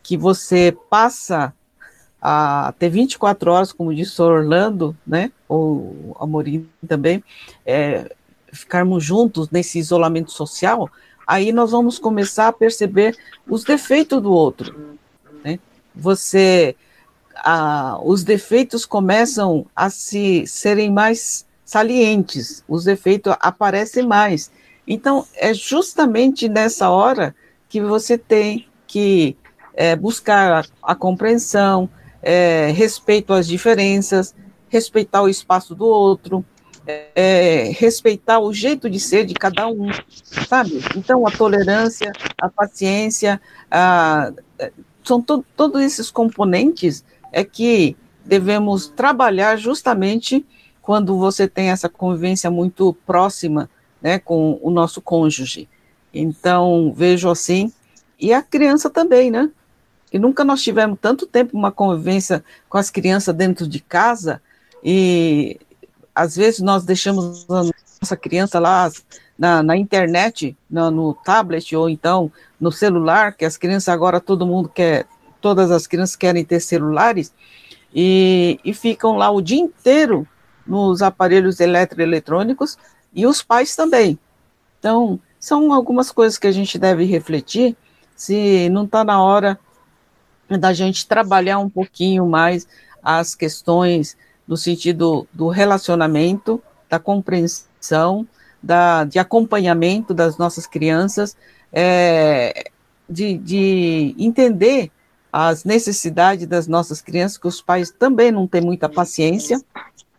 [0.02, 1.54] que você passa
[2.20, 7.22] a ter 24 horas, como disse o Orlando, né, ou a Morim também,
[7.64, 8.14] é,
[8.52, 10.90] ficarmos juntos nesse isolamento social,
[11.26, 14.98] aí nós vamos começar a perceber os defeitos do outro.
[15.44, 15.58] Né?
[15.94, 16.74] Você,
[17.36, 24.50] a, os defeitos começam a se serem mais salientes, os defeitos aparecem mais.
[24.86, 27.34] Então, é justamente nessa hora
[27.68, 29.36] que você tem que
[29.74, 31.88] é, buscar a, a compreensão,
[32.22, 34.34] é, respeito às diferenças,
[34.68, 36.44] respeitar o espaço do outro,
[37.14, 39.90] é, respeitar o jeito de ser de cada um,
[40.48, 40.82] sabe?
[40.96, 44.32] Então, a tolerância, a paciência, a,
[45.04, 50.44] são to, todos esses componentes é que devemos trabalhar justamente
[50.80, 53.68] quando você tem essa convivência muito próxima
[54.00, 55.68] né, com o nosso cônjuge.
[56.12, 57.72] Então, vejo assim,
[58.18, 59.50] e a criança também, né?
[60.12, 64.40] E nunca nós tivemos tanto tempo uma convivência com as crianças dentro de casa,
[64.82, 65.58] e
[66.14, 67.64] às vezes nós deixamos a
[68.00, 68.90] nossa criança lá
[69.38, 74.46] na, na internet, no, no, tablet ou então no celular, que as crianças agora todo
[74.46, 75.06] mundo quer,
[75.40, 77.32] todas as crianças querem ter celulares,
[77.94, 80.26] e, e ficam lá o dia inteiro
[80.66, 82.76] nos aparelhos eletroeletrônicos
[83.14, 84.18] e os pais também.
[84.78, 87.76] Então, são algumas coisas que a gente deve refletir
[88.14, 89.58] se não está na hora
[90.56, 92.66] da gente trabalhar um pouquinho mais
[93.02, 98.26] as questões no sentido do relacionamento, da compreensão,
[98.62, 101.36] da, de acompanhamento das nossas crianças,
[101.72, 102.70] é,
[103.08, 104.90] de, de entender
[105.32, 109.60] as necessidades das nossas crianças, que os pais também não têm muita paciência,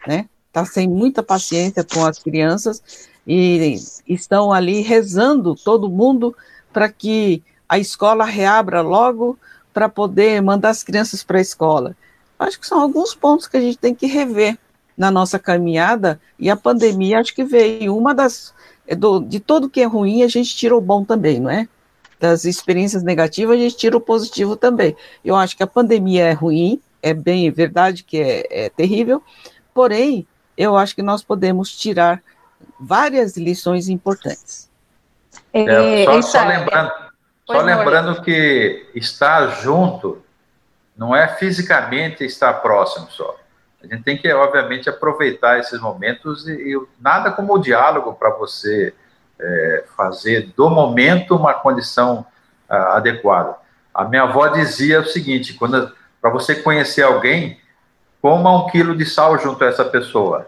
[0.07, 0.27] né?
[0.47, 2.81] Está sem muita paciência com as crianças
[3.25, 3.75] e
[4.07, 6.35] estão ali rezando todo mundo
[6.73, 9.37] para que a escola reabra logo
[9.73, 11.95] para poder mandar as crianças para a escola.
[12.37, 14.57] Acho que são alguns pontos que a gente tem que rever
[14.97, 18.53] na nossa caminhada, e a pandemia acho que veio uma das.
[18.85, 21.67] É do, de tudo que é ruim, a gente tira o bom também, não é?
[22.19, 24.95] Das experiências negativas, a gente tira o positivo também.
[25.23, 29.23] Eu acho que a pandemia é ruim, é bem verdade que é, é terrível,
[29.73, 30.27] porém,
[30.57, 32.21] eu acho que nós podemos tirar
[32.77, 34.69] várias lições importantes.
[35.53, 36.91] É, só, só lembrando,
[37.51, 40.21] só lembrando que estar junto
[40.95, 43.35] não é fisicamente estar próximo só.
[43.81, 48.29] A gente tem que, obviamente, aproveitar esses momentos e, e nada como o diálogo para
[48.29, 48.93] você
[49.39, 52.25] é, fazer do momento uma condição
[52.69, 53.55] ah, adequada.
[53.93, 57.59] A minha avó dizia o seguinte: quando para você conhecer alguém,
[58.21, 60.47] coma um quilo de sal junto a essa pessoa.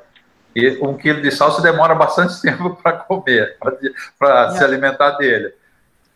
[0.53, 3.57] E um quilo de sal se demora bastante tempo para comer,
[4.19, 5.53] para se alimentar dele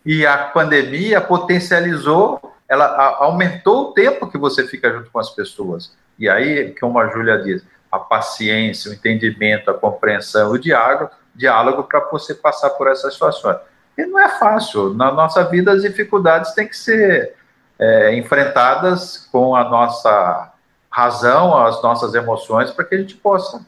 [0.05, 2.39] e a pandemia potencializou,
[2.69, 5.95] ela aumentou o tempo que você fica junto com as pessoas.
[6.19, 11.83] E aí, como a Júlia diz, a paciência, o entendimento, a compreensão, o diálogo, diálogo
[11.83, 13.57] para você passar por essas situações.
[13.97, 14.93] E não é fácil.
[14.93, 17.33] Na nossa vida, as dificuldades têm que ser
[17.79, 20.53] é, enfrentadas com a nossa
[20.89, 23.65] razão, as nossas emoções, para que a gente possa,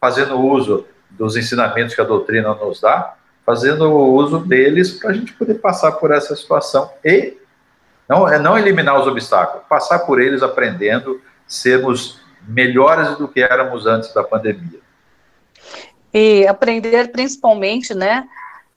[0.00, 3.14] fazendo uso dos ensinamentos que a doutrina nos dá,
[3.50, 7.36] fazendo uso deles para a gente poder passar por essa situação e
[8.08, 13.86] não, é não eliminar os obstáculos, passar por eles aprendendo, sermos melhores do que éramos
[13.86, 14.78] antes da pandemia.
[16.14, 18.28] E aprender principalmente, né,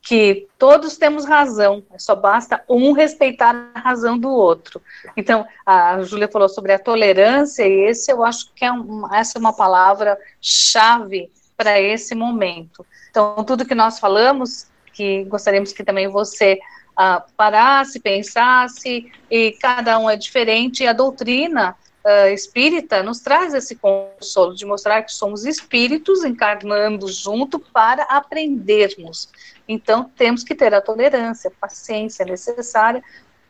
[0.02, 4.82] que todos temos razão, só basta um respeitar a razão do outro.
[5.16, 9.38] Então, a Júlia falou sobre a tolerância, e esse eu acho que é um, essa
[9.38, 12.84] é uma palavra chave para esse momento.
[13.14, 16.58] Então, tudo que nós falamos, que gostaríamos que também você
[16.94, 23.54] uh, parasse, pensasse, e cada um é diferente, e a doutrina uh, espírita nos traz
[23.54, 29.30] esse consolo de mostrar que somos espíritos encarnando junto para aprendermos.
[29.68, 33.04] Então, temos que ter a tolerância, a paciência necessária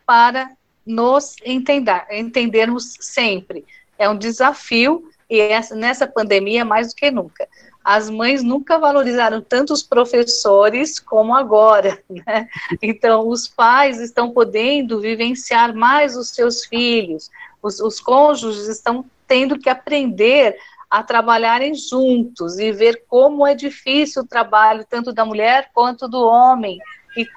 [0.04, 0.50] para
[0.84, 3.64] nos entender, entendermos sempre.
[3.98, 7.48] É um desafio, e essa, nessa pandemia, mais do que nunca
[7.84, 12.48] as mães nunca valorizaram tanto os professores como agora, né?
[12.82, 17.30] Então, os pais estão podendo vivenciar mais os seus filhos,
[17.62, 20.56] os, os cônjuges estão tendo que aprender
[20.88, 26.22] a trabalharem juntos e ver como é difícil o trabalho tanto da mulher quanto do
[26.22, 26.78] homem
[27.16, 27.28] e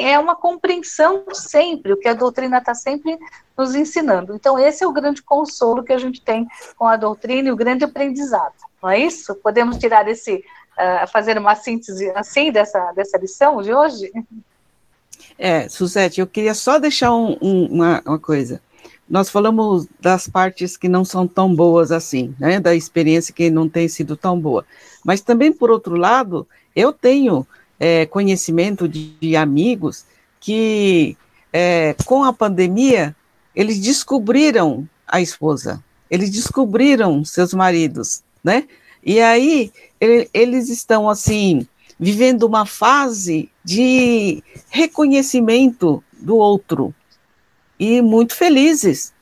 [0.00, 3.18] é uma compreensão sempre, o que a doutrina está sempre
[3.56, 4.34] nos ensinando.
[4.34, 6.46] Então, esse é o grande consolo que a gente tem
[6.76, 9.34] com a doutrina e o grande aprendizado, não é isso?
[9.36, 14.10] Podemos tirar esse, uh, fazer uma síntese assim dessa, dessa lição de hoje?
[15.38, 18.60] É, Suzete, eu queria só deixar um, um, uma, uma coisa.
[19.08, 22.58] Nós falamos das partes que não são tão boas assim, né?
[22.58, 24.64] Da experiência que não tem sido tão boa.
[25.04, 27.46] Mas também, por outro lado, eu tenho
[27.78, 30.04] é, conhecimento de, de, amigos
[30.40, 31.16] que,
[31.52, 33.14] é, com a pandemia,
[33.54, 38.66] eles descobriram a esposa, eles descobriram seus maridos, né?
[39.04, 41.66] E aí ele, eles estão assim
[41.98, 46.94] vivendo uma fase de reconhecimento do outro
[47.78, 49.14] e muito felizes,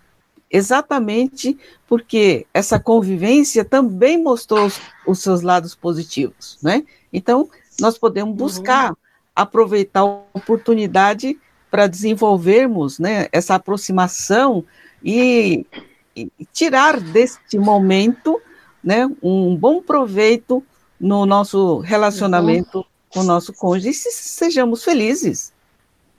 [0.50, 6.84] exatamente porque essa convivência também mostrou os, os seus lados positivos, né?
[7.12, 7.48] Então
[7.80, 8.96] nós podemos buscar uhum.
[9.34, 11.38] aproveitar a oportunidade
[11.70, 14.64] para desenvolvermos né, essa aproximação
[15.02, 15.66] e,
[16.14, 18.40] e, tirar deste momento
[18.82, 20.62] né, um bom proveito
[21.00, 22.84] no nosso relacionamento uhum.
[23.08, 25.53] com o nosso cônjuge e sejamos felizes.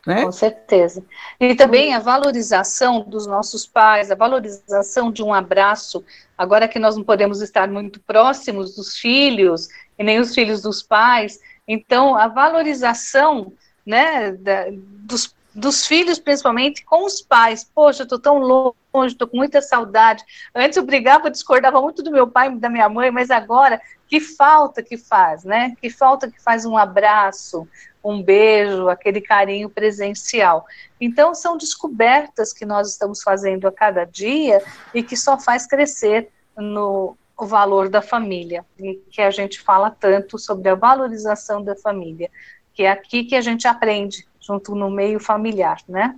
[0.06, 0.24] Né?
[0.24, 1.04] Com certeza.
[1.40, 6.04] E também a valorização dos nossos pais, a valorização de um abraço,
[6.38, 10.84] agora que nós não podemos estar muito próximos dos filhos e nem os filhos dos
[10.84, 13.52] pais, então a valorização
[13.86, 17.64] né, da, dos, dos filhos, principalmente com os pais.
[17.64, 20.24] Poxa, eu estou tão longe, estou com muita saudade.
[20.54, 24.20] Antes eu brigava, discordava muito do meu pai e da minha mãe, mas agora que
[24.20, 25.76] falta que faz, né?
[25.82, 27.68] Que falta que faz um abraço,
[28.04, 30.66] um beijo, aquele carinho presencial.
[31.00, 34.62] Então, são descobertas que nós estamos fazendo a cada dia
[34.94, 39.92] e que só faz crescer no o valor da família, e que a gente fala
[39.92, 42.32] tanto sobre a valorização da família,
[42.74, 46.16] que é aqui que a gente aprende, junto no meio familiar, né?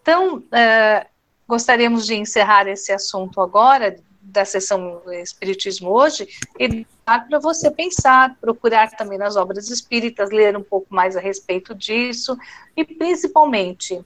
[0.00, 1.06] Então, é,
[1.46, 8.36] gostaríamos de encerrar esse assunto agora, da sessão Espiritismo hoje, e dar para você pensar,
[8.38, 12.36] procurar também nas obras espíritas, ler um pouco mais a respeito disso,
[12.76, 14.04] e principalmente,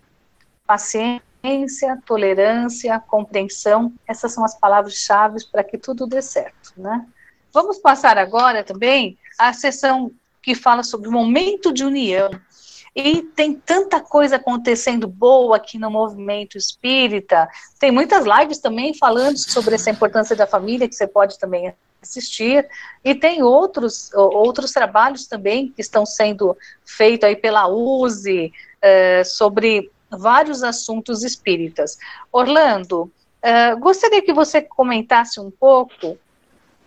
[0.65, 7.05] paciência, tolerância, compreensão, essas são as palavras-chave para que tudo dê certo, né?
[7.53, 12.31] Vamos passar agora também à sessão que fala sobre o momento de união,
[12.95, 17.49] e tem tanta coisa acontecendo boa aqui no movimento espírita.
[17.79, 22.69] Tem muitas lives também falando sobre essa importância da família que você pode também assistir.
[23.03, 28.53] E tem outros, outros trabalhos também que estão sendo feitos aí pela USE
[28.83, 31.97] é, sobre vários assuntos espíritas.
[32.31, 36.19] Orlando, é, gostaria que você comentasse um pouco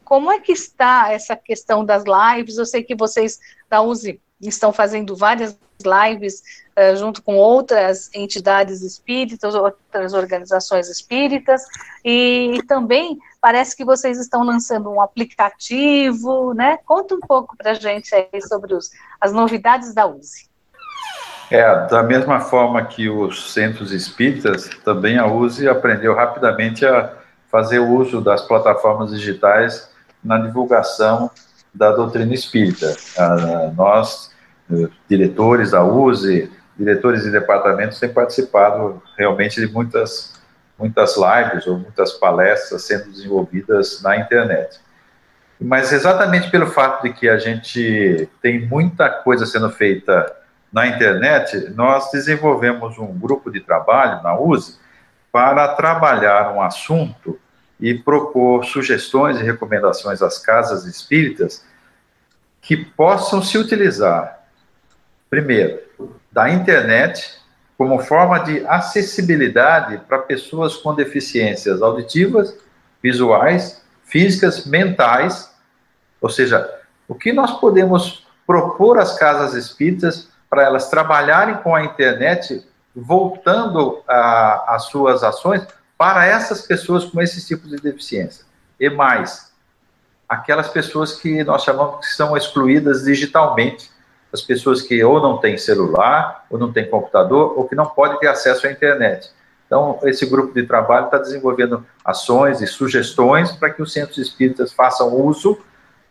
[0.03, 2.57] como é que está essa questão das lives.
[2.57, 6.41] Eu sei que vocês da USE estão fazendo várias lives
[6.77, 11.63] uh, junto com outras entidades espíritas, outras organizações espíritas,
[12.03, 16.77] e também parece que vocês estão lançando um aplicativo, né?
[16.85, 20.49] Conta um pouco para a gente aí sobre os, as novidades da USE.
[21.51, 27.13] É, da mesma forma que os centros espíritas, também a USE aprendeu rapidamente a
[27.51, 29.89] fazer uso das plataformas digitais
[30.23, 31.29] na divulgação
[31.73, 32.95] da doutrina espírita.
[33.17, 34.31] Ah, nós,
[35.07, 40.33] diretores da USE, diretores de departamentos, têm participado realmente de muitas,
[40.77, 44.79] muitas lives ou muitas palestras sendo desenvolvidas na internet.
[45.59, 50.35] Mas exatamente pelo fato de que a gente tem muita coisa sendo feita
[50.71, 54.77] na internet, nós desenvolvemos um grupo de trabalho na USE
[55.31, 57.39] para trabalhar um assunto
[57.79, 61.65] e propor sugestões e recomendações às casas espíritas
[62.61, 64.44] que possam se utilizar,
[65.35, 65.81] primeiro,
[66.31, 67.37] da internet
[67.77, 72.55] como forma de acessibilidade para pessoas com deficiências auditivas,
[73.03, 75.53] visuais, físicas, mentais,
[76.21, 76.73] ou seja,
[77.05, 84.01] o que nós podemos propor às casas espíritas para elas trabalharem com a internet, voltando
[84.07, 88.45] as suas ações para essas pessoas com esses tipos de deficiência.
[88.79, 89.51] E mais,
[90.29, 93.93] aquelas pessoas que nós chamamos que são excluídas digitalmente,
[94.31, 98.19] as pessoas que ou não têm celular, ou não têm computador, ou que não podem
[98.19, 99.31] ter acesso à internet.
[99.65, 104.71] Então, esse grupo de trabalho está desenvolvendo ações e sugestões para que os centros espíritas
[104.71, 105.57] façam uso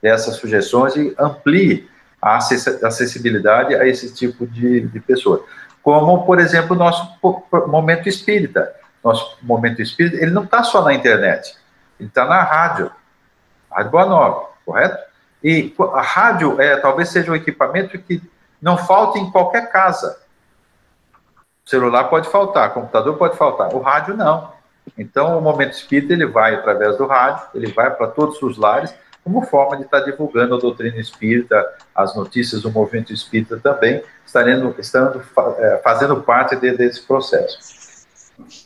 [0.02, 1.88] dessas sugestões e amplie
[2.20, 5.42] a acessibilidade a esse tipo de, de pessoas.
[5.82, 7.06] Como, por exemplo, o nosso
[7.68, 11.54] momento espírita nosso momento espírita, ele não está só na internet,
[12.00, 12.90] ele está na rádio,
[13.70, 14.98] Rádio Boa Nova, correto?
[15.44, 18.22] E a rádio é, talvez seja um equipamento que
[18.62, 20.18] não falte em qualquer casa.
[21.66, 24.54] O celular pode faltar, computador pode faltar, o rádio não.
[24.96, 28.94] Então, o Momento Espírita ele vai através do rádio, ele vai para todos os lares,
[29.22, 34.74] como forma de estar divulgando a doutrina espírita, as notícias do movimento espírita também, estarendo,
[34.78, 35.22] estando,
[35.58, 37.58] é, fazendo parte de, desse processo.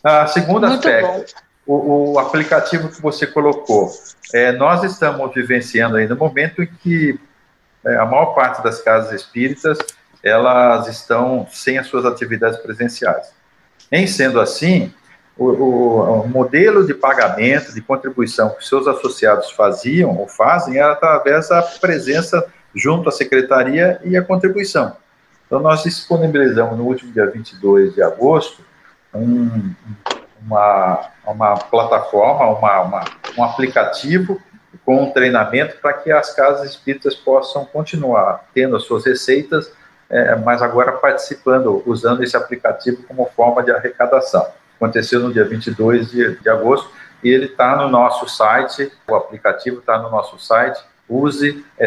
[0.02, 1.34] A segundo Muito aspecto,
[1.68, 3.90] o, o, aplicativo que você colocou,
[4.32, 7.20] é, nós estamos vivenciando ainda um momento em que
[7.84, 9.76] é, a maior parte das casas espíritas
[10.22, 13.32] elas estão sem as suas atividades presenciais.
[13.92, 14.92] Em sendo assim,
[15.36, 20.92] o, o, o, modelo de pagamento, de contribuição que seus associados faziam ou fazem era
[20.92, 24.96] através da presença junto à secretaria e a contribuição.
[25.46, 28.62] Então, nós disponibilizamos no último dia 22 de agosto
[29.14, 29.74] um,
[30.42, 33.04] uma, uma plataforma, uma, uma,
[33.36, 34.40] um aplicativo
[34.84, 39.70] com um treinamento para que as casas espíritas possam continuar tendo as suas receitas,
[40.10, 44.46] é, mas agora participando, usando esse aplicativo como forma de arrecadação
[44.78, 46.88] aconteceu no dia 22 de, de agosto,
[47.22, 51.82] e ele está no nosso site, o aplicativo está no nosso site, usesp.org.br,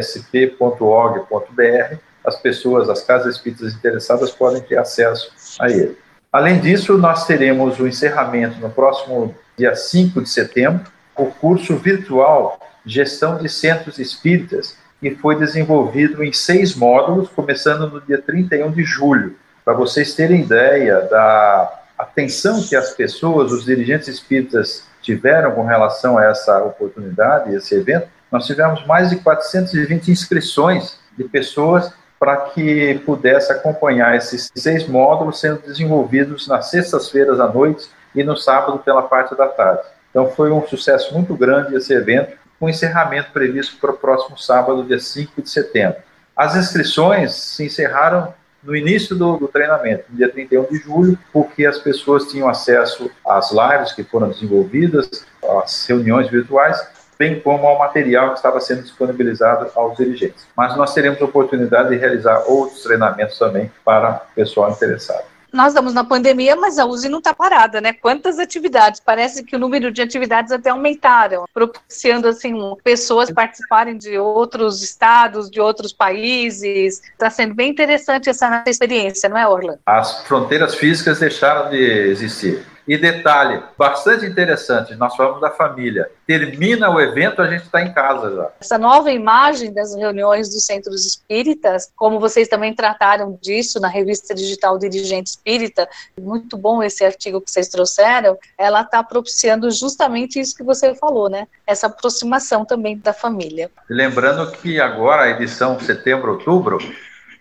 [2.24, 5.98] as pessoas, as casas espíritas interessadas podem ter acesso a ele.
[6.32, 12.58] Além disso, nós teremos o encerramento no próximo dia 5 de setembro, o curso virtual
[12.86, 18.82] Gestão de Centros Espíritas, que foi desenvolvido em seis módulos, começando no dia 31 de
[18.82, 19.36] julho.
[19.66, 26.18] Para vocês terem ideia da atenção que as pessoas, os dirigentes espíritas tiveram com relação
[26.18, 31.92] a essa oportunidade, esse evento, nós tivemos mais de 420 inscrições de pessoas
[32.22, 38.38] para que pudesse acompanhar esses seis módulos sendo desenvolvidos nas sextas-feiras à noite e no
[38.38, 39.82] sábado pela parte da tarde.
[40.12, 44.84] Então foi um sucesso muito grande esse evento, com encerramento previsto para o próximo sábado,
[44.84, 45.98] dia 5 de setembro.
[46.38, 51.66] As inscrições se encerraram no início do, do, treinamento, no dia 31 de julho, porque
[51.66, 55.26] as pessoas tinham acesso às lives que foram desenvolvidas,
[55.64, 56.80] às reuniões virtuais,
[57.22, 60.48] bem como ao material que estava sendo disponibilizado aos dirigentes.
[60.58, 65.94] Mas nós teremos oportunidade de realizar outros treinamentos também para o pessoal interessado nós estamos
[65.94, 67.92] na pandemia, mas a USE não está parada, né?
[67.92, 69.02] Quantas atividades?
[69.04, 75.52] Parece que o número de atividades até aumentaram, propiciando assim pessoas participarem de outros estados,
[75.52, 77.02] de outros países.
[77.04, 79.80] Está sendo bem interessante essa experiência, não é, Orlando?
[79.86, 82.66] As fronteiras físicas deixaram de existir.
[82.88, 86.10] E detalhe, bastante interessante, nós falamos da família.
[86.26, 88.50] Termina o evento, a gente está em casa já.
[88.60, 94.34] Essa nova imagem das reuniões dos centros espíritas, como vocês também trataram disso na revista
[94.34, 95.88] digital Dirigente Espírita,
[96.20, 101.30] muito bom esse artigo que vocês trouxeram, ela está propiciando justamente isso que você falou,
[101.30, 101.48] né?
[101.68, 103.70] Essa aproximação também da família.
[103.90, 106.80] Lembrando que agora, a edição setembro-outubro,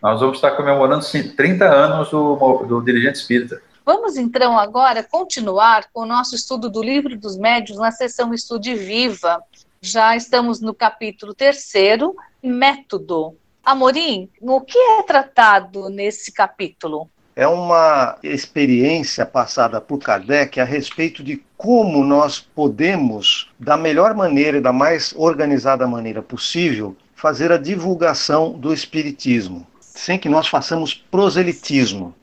[0.02, 1.04] nós vamos estar comemorando
[1.36, 3.60] 30 anos do, do Dirigente Espírita.
[3.84, 8.74] Vamos então agora continuar com o nosso estudo do Livro dos Médios na sessão Estude
[8.74, 9.42] Viva.
[9.80, 13.36] Já estamos no capítulo terceiro, Método.
[13.64, 17.08] Amorim, o que é tratado nesse capítulo?
[17.34, 24.58] É uma experiência passada por Kardec a respeito de como nós podemos, da melhor maneira
[24.58, 30.92] e da mais organizada maneira possível, fazer a divulgação do Espiritismo, sem que nós façamos
[30.94, 32.14] proselitismo.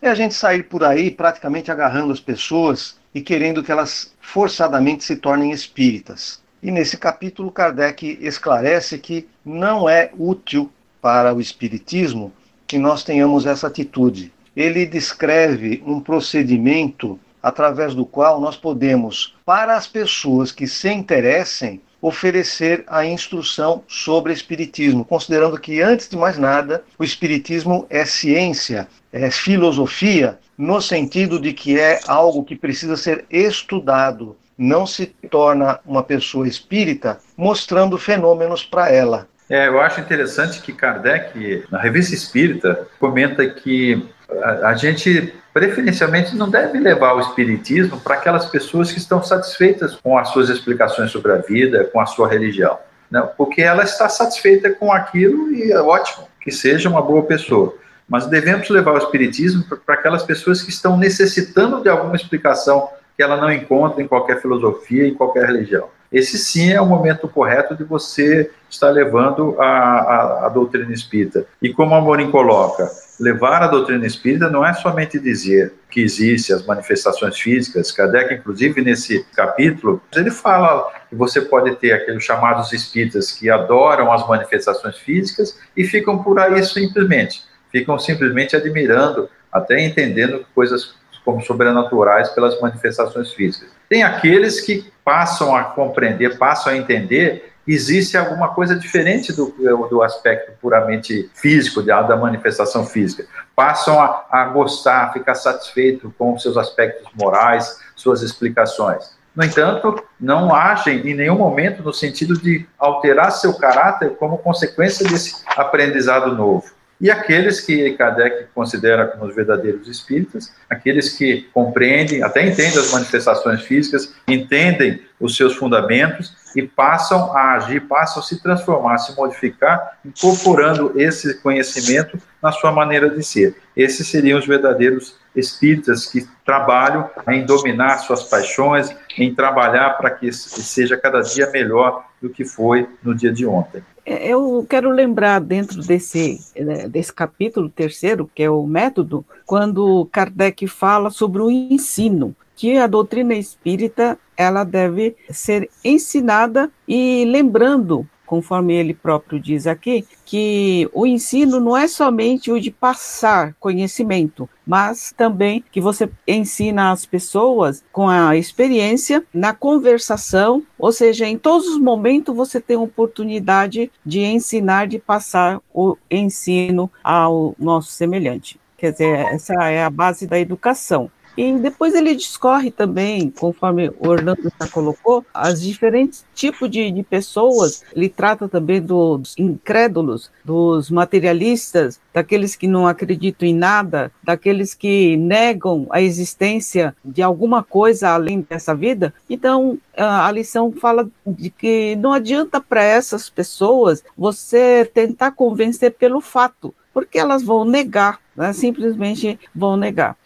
[0.00, 5.02] É a gente sair por aí praticamente agarrando as pessoas e querendo que elas forçadamente
[5.02, 6.42] se tornem espíritas.
[6.62, 10.70] E nesse capítulo, Kardec esclarece que não é útil
[11.00, 12.30] para o espiritismo
[12.66, 14.30] que nós tenhamos essa atitude.
[14.54, 21.80] Ele descreve um procedimento através do qual nós podemos, para as pessoas que se interessem,
[22.06, 28.86] oferecer a instrução sobre espiritismo, considerando que antes de mais nada, o espiritismo é ciência,
[29.12, 35.80] é, filosofia, no sentido de que é algo que precisa ser estudado, não se torna
[35.84, 39.28] uma pessoa espírita mostrando fenômenos para ela.
[39.50, 46.36] É, eu acho interessante que Kardec, na Revista Espírita, comenta que a, a gente preferencialmente
[46.36, 51.10] não deve levar o espiritismo para aquelas pessoas que estão satisfeitas com as suas explicações
[51.10, 52.78] sobre a vida, com a sua religião,
[53.10, 53.22] né?
[53.36, 57.76] porque ela está satisfeita com aquilo e é ótimo que seja uma boa pessoa
[58.08, 63.22] mas devemos levar o Espiritismo para aquelas pessoas que estão necessitando de alguma explicação que
[63.22, 65.88] ela não encontra em qualquer filosofia, em qualquer religião.
[66.12, 71.46] Esse sim é o momento correto de você estar levando a, a, a doutrina espírita.
[71.60, 72.88] E como a Amorim coloca,
[73.18, 77.90] levar a doutrina espírita não é somente dizer que existem as manifestações físicas.
[77.90, 84.12] Kardec, inclusive, nesse capítulo, ele fala que você pode ter aqueles chamados espíritas que adoram
[84.12, 90.94] as manifestações físicas e ficam por aí simplesmente, ficam simplesmente admirando, até entendendo coisas
[91.24, 93.68] como sobrenaturais pelas manifestações físicas.
[93.88, 99.54] Tem aqueles que passam a compreender, passam a entender existe alguma coisa diferente do,
[99.90, 103.26] do aspecto puramente físico, da, manifestação física.
[103.54, 109.16] Passam a, a gostar, a ficar satisfeito com seus aspectos morais, suas explicações.
[109.34, 115.06] No entanto, não agem em nenhum momento no sentido de alterar seu caráter como consequência
[115.06, 116.75] desse aprendizado novo.
[117.00, 122.90] E aqueles que Kardec considera como os verdadeiros espíritas, aqueles que compreendem, até entendem as
[122.90, 128.98] manifestações físicas, entendem os seus fundamentos e passam a agir, passam a se transformar, a
[128.98, 133.56] se modificar, incorporando esse conhecimento na sua maneira de ser.
[133.76, 140.32] Esses seriam os verdadeiros espíritas que trabalham em dominar suas paixões, em trabalhar para que
[140.32, 143.82] seja cada dia melhor do que foi no dia de ontem.
[144.04, 150.06] É, eu quero lembrar dentro desse, né, desse capítulo terceiro, que é o método, quando
[150.12, 158.06] Kardec fala sobre o ensino, que a doutrina espírita ela deve ser ensinada e lembrando
[158.26, 164.48] conforme ele próprio diz aqui, que o ensino não é somente o de passar conhecimento,
[164.66, 171.38] mas também que você ensina as pessoas com a experiência, na conversação, ou seja, em
[171.38, 178.58] todos os momentos você tem oportunidade de ensinar, de passar o ensino ao nosso semelhante.
[178.76, 181.10] Quer dizer, essa é a base da educação.
[181.36, 187.02] E depois ele discorre também, conforme o Orlando já colocou, as diferentes tipos de, de
[187.02, 187.84] pessoas.
[187.94, 195.16] Ele trata também dos incrédulos, dos materialistas, daqueles que não acreditam em nada, daqueles que
[195.18, 199.12] negam a existência de alguma coisa além dessa vida.
[199.28, 206.22] Então, a lição fala de que não adianta para essas pessoas você tentar convencer pelo
[206.22, 208.54] fato, porque elas vão negar, né?
[208.54, 210.16] simplesmente vão negar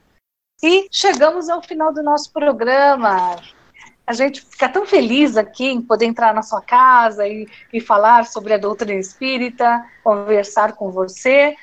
[0.63, 3.37] E chegamos ao final do nosso programa
[4.11, 8.27] a gente fica tão feliz aqui em poder entrar na sua casa e, e falar
[8.27, 11.55] sobre a doutrina espírita, conversar com você.